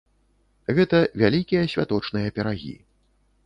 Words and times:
Гэта 0.77 1.01
вялікія 1.23 1.69
святочныя 1.77 2.35
пірагі. 2.39 2.77